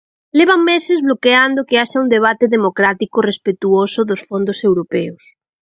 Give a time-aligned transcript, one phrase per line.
[0.37, 5.23] Levan meses bloqueando que haxa un debate democrático respectuoso dos fondos europeos.